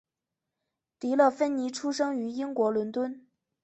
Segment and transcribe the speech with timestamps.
[0.99, 3.27] 迪乐芬妮出生于英国伦敦。